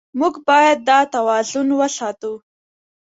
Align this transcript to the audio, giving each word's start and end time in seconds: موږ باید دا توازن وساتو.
موږ 0.19 0.33
باید 0.47 0.77
دا 0.89 0.99
توازن 1.13 1.67
وساتو. 1.79 2.33